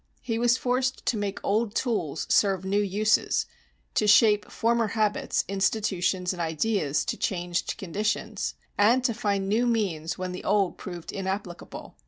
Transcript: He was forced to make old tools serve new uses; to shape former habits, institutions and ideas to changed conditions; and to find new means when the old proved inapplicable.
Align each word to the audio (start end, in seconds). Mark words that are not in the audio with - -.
He 0.23 0.39
was 0.39 0.57
forced 0.57 1.05
to 1.05 1.15
make 1.15 1.39
old 1.43 1.75
tools 1.75 2.25
serve 2.27 2.65
new 2.65 2.81
uses; 2.81 3.45
to 3.93 4.07
shape 4.07 4.49
former 4.49 4.87
habits, 4.87 5.45
institutions 5.47 6.33
and 6.33 6.41
ideas 6.41 7.05
to 7.05 7.15
changed 7.15 7.77
conditions; 7.77 8.55
and 8.79 9.03
to 9.03 9.13
find 9.13 9.47
new 9.47 9.67
means 9.67 10.17
when 10.17 10.31
the 10.31 10.43
old 10.43 10.79
proved 10.79 11.11
inapplicable. 11.11 11.99